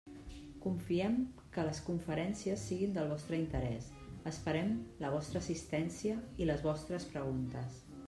[0.61, 1.19] Confiem
[1.57, 3.93] que les conferències siguin del vostre interès,
[4.35, 7.83] esperem la vostra assistència i les vostres preguntes.